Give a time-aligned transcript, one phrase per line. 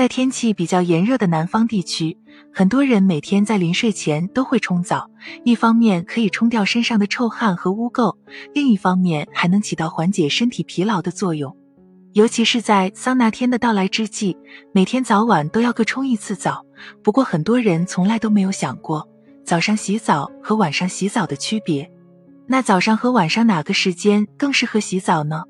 [0.00, 2.16] 在天气比较炎热的南方地区，
[2.54, 5.10] 很多人每天在临睡前都会冲澡，
[5.44, 8.16] 一方面可以冲掉身上的臭汗和污垢，
[8.54, 11.54] 另一方面还能起到缓解身体疲劳的作用。
[12.14, 14.34] 尤其是在桑拿天的到来之际，
[14.72, 16.64] 每天早晚都要各冲一次澡。
[17.02, 19.06] 不过，很多人从来都没有想过
[19.44, 21.86] 早上洗澡和晚上洗澡的区别。
[22.46, 25.42] 那早上和晚上哪个时间更适合洗澡呢？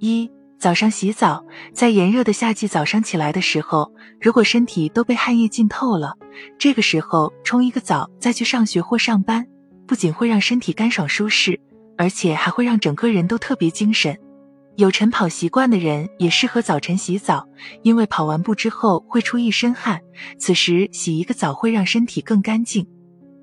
[0.00, 0.28] 一
[0.58, 6.14] 早上洗澡，在炎热的夏季早上起来的时候，如果身体都被汗液浸透了，
[6.58, 9.46] 这个时候冲一个澡再去上学或上班，
[9.86, 11.60] 不仅会让身体干爽舒适，
[11.98, 14.18] 而且还会让整个人都特别精神。
[14.76, 17.46] 有晨跑习惯的人也适合早晨洗澡，
[17.82, 20.00] 因为跑完步之后会出一身汗，
[20.38, 22.86] 此时洗一个澡会让身体更干净。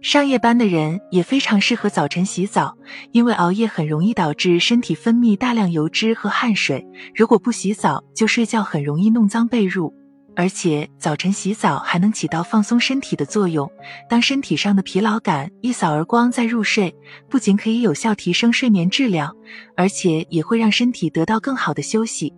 [0.02, 2.76] 上夜班的人也非常适合早晨洗澡，
[3.12, 6.84] 因为熬夜很容易导致身体分泌大量油脂和汗水，
[7.16, 9.94] 如果不洗澡就睡觉，很容易弄脏被褥。
[10.36, 13.70] 而且早晨洗澡还能起到放松身体的作用，
[14.10, 16.96] 当身体上的疲劳感一扫而光再入睡，
[17.30, 19.36] 不仅可以有效提升睡眠质量，
[19.78, 22.34] 而且也会让身体得到更好的休息。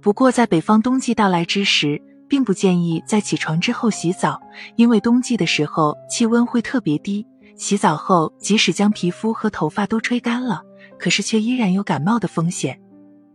[0.00, 4.40] 不过在北方冬季到来之时，并不建议在起床之后洗澡，
[4.76, 7.26] 因为冬季的时候气温会特别低。
[7.56, 10.60] 洗澡后，即使将皮肤和头发都吹干了，
[10.98, 12.80] 可是却依然有感冒的风险。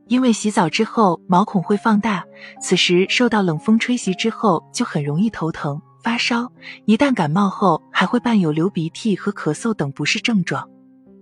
[0.07, 2.25] 因为洗澡之后毛孔会放大，
[2.61, 6.51] 此时受到冷风吹袭之后就很容易头疼、发烧，
[6.85, 10.67] 一旦感冒后还会伴有流鼻涕和咳嗽等不适症状。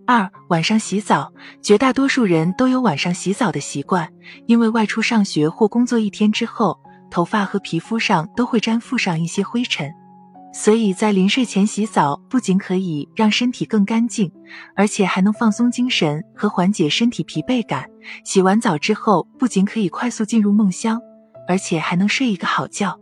[0.08, 4.10] 二、晚上洗澡，绝大多数人都有晚上洗澡的习惯，
[4.46, 6.80] 因为外出上学或工作一天之后。
[7.10, 9.92] 头发和皮肤上都会粘附上一些灰尘，
[10.54, 14.32] 所以在临睡前洗澡不仅可以让身体更干净，
[14.76, 17.86] 而且还能放松精神和缓解身体疲惫感。
[18.24, 21.00] 洗完澡之后，不仅可以快速进入梦乡，
[21.48, 22.98] 而且还能睡一个好觉。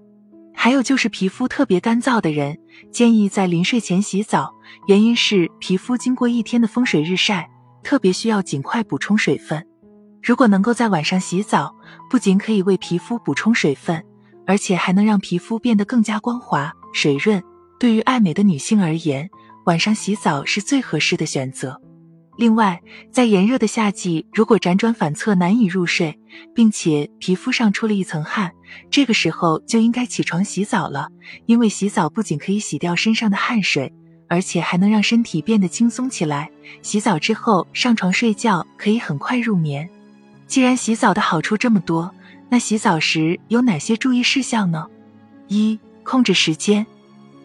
[0.58, 2.58] 还有就是皮肤特别干燥的人，
[2.92, 4.52] 建议在临睡前洗澡，
[4.88, 7.50] 原因是皮肤经过一天的风水日晒，
[7.84, 9.66] 特别需要尽快补充水分。
[10.26, 11.72] 如果能够在晚上洗澡，
[12.10, 14.04] 不仅可以为皮肤补充水分，
[14.48, 17.44] 而且还能让皮肤变得更加光滑、水润。
[17.80, 19.30] 对于爱美的女性而言，
[19.66, 21.80] 晚上洗澡是最合适的选择。
[22.38, 22.82] 另外，
[23.12, 26.20] 在炎热的夏季，如果辗转反侧难以入睡，
[26.56, 28.52] 并且皮肤上出了一层汗，
[28.90, 31.08] 这个时候就应该起床洗澡了。
[31.46, 33.94] 因为洗澡不仅可以洗掉身上的汗水，
[34.28, 36.50] 而且还能让身体变得轻松起来。
[36.82, 39.88] 洗澡之后上床睡觉，可以很快入眠。
[40.48, 42.14] 既然洗澡的好处这么多，
[42.50, 44.88] 那洗澡时有哪些注意事项呢？
[45.48, 46.86] 一、控制时间，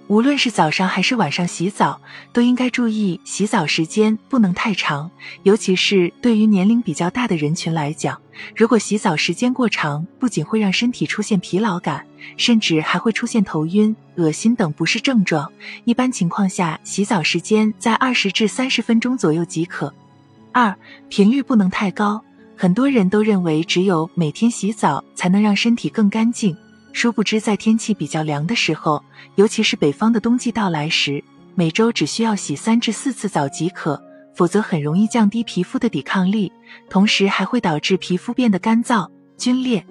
[0.06, 2.00] 无论是早上还是晚上洗澡，
[2.33, 5.11] 都应该注意洗澡时间不能太长，
[5.43, 8.21] 尤其是对于年龄比较大的人群来讲，
[8.55, 12.05] 如果洗澡时间过长，不仅会让身体出现疲劳感，
[12.37, 15.50] 甚至还会出现头晕、恶心等不适症状。
[15.84, 19.93] 一般情况下，洗澡时间在二十至三十分钟左右即可。
[20.53, 20.75] 二、
[21.09, 22.22] 频率不能太高。
[22.60, 26.54] 很多人都认为只有每天洗澡才能让身体更干净，
[26.93, 29.03] 殊不知在天气比较凉的时候，
[29.37, 33.99] 尤其是北方的冬季到来时，每周只需要洗三至四次澡即可，
[34.34, 36.53] 否则很容易降低皮肤的抵抗力，
[36.91, 39.82] 同时还会导致皮肤变得干燥、皲裂。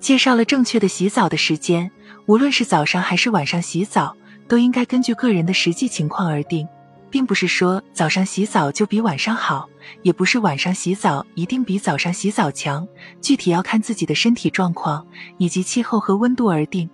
[0.00, 1.88] 介绍了正确的洗澡的时间，
[2.26, 4.16] 无论是早上还是晚上洗澡，
[4.48, 6.66] 都应该根据个人的实际情况而定。
[7.10, 9.68] 并不是说早上洗澡就比晚上好，
[10.02, 12.86] 也不是晚上洗澡一定比早上洗澡强，
[13.20, 15.06] 具体要看自己的身体状况
[15.38, 16.88] 以及气候和温度而定。